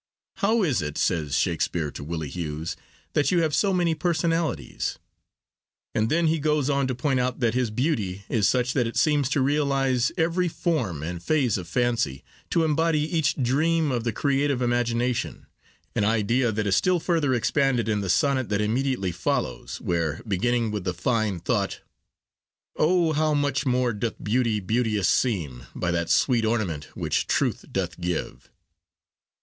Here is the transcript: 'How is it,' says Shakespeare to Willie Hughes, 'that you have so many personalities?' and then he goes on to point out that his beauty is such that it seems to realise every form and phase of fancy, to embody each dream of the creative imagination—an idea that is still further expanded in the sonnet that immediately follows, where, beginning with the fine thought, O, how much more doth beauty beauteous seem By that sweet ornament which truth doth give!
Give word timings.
'How 0.37 0.63
is 0.63 0.81
it,' 0.81 0.97
says 0.97 1.37
Shakespeare 1.37 1.91
to 1.91 2.03
Willie 2.03 2.27
Hughes, 2.29 2.75
'that 3.13 3.29
you 3.29 3.43
have 3.43 3.53
so 3.53 3.71
many 3.71 3.93
personalities?' 3.93 4.97
and 5.93 6.09
then 6.09 6.25
he 6.25 6.39
goes 6.39 6.71
on 6.71 6.87
to 6.87 6.95
point 6.95 7.19
out 7.19 7.39
that 7.39 7.53
his 7.53 7.69
beauty 7.69 8.23
is 8.27 8.47
such 8.47 8.73
that 8.73 8.87
it 8.87 8.97
seems 8.97 9.29
to 9.29 9.41
realise 9.41 10.11
every 10.17 10.47
form 10.47 11.03
and 11.03 11.21
phase 11.21 11.55
of 11.55 11.67
fancy, 11.67 12.23
to 12.49 12.63
embody 12.63 13.01
each 13.15 13.35
dream 13.35 13.91
of 13.91 14.03
the 14.03 14.11
creative 14.11 14.59
imagination—an 14.59 16.03
idea 16.03 16.51
that 16.51 16.65
is 16.65 16.75
still 16.75 16.99
further 16.99 17.35
expanded 17.35 17.87
in 17.87 18.01
the 18.01 18.09
sonnet 18.09 18.49
that 18.49 18.59
immediately 18.59 19.11
follows, 19.11 19.79
where, 19.81 20.19
beginning 20.27 20.71
with 20.71 20.83
the 20.83 20.95
fine 20.95 21.39
thought, 21.39 21.81
O, 22.75 23.13
how 23.13 23.35
much 23.35 23.67
more 23.67 23.93
doth 23.93 24.15
beauty 24.23 24.59
beauteous 24.59 25.07
seem 25.07 25.67
By 25.75 25.91
that 25.91 26.09
sweet 26.09 26.43
ornament 26.43 26.85
which 26.97 27.27
truth 27.27 27.65
doth 27.71 27.99
give! 28.01 28.49